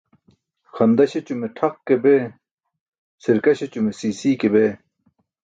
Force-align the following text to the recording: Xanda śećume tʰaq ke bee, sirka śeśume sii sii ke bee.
Xanda 0.75 1.03
śećume 1.11 1.47
tʰaq 1.57 1.75
ke 1.85 1.95
bee, 2.03 2.23
sirka 3.23 3.51
śeśume 3.59 3.91
sii 3.99 4.15
sii 4.19 4.39
ke 4.41 4.47
bee. 4.53 4.71